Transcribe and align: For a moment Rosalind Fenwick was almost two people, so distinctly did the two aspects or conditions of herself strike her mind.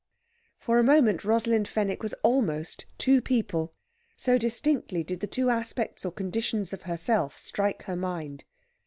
For 0.57 0.79
a 0.79 0.83
moment 0.83 1.23
Rosalind 1.23 1.67
Fenwick 1.67 2.01
was 2.01 2.15
almost 2.23 2.85
two 2.97 3.21
people, 3.21 3.75
so 4.15 4.39
distinctly 4.39 5.03
did 5.03 5.19
the 5.19 5.27
two 5.27 5.51
aspects 5.51 6.03
or 6.03 6.11
conditions 6.11 6.73
of 6.73 6.81
herself 6.89 7.37
strike 7.37 7.83
her 7.83 7.95
mind. 7.95 8.45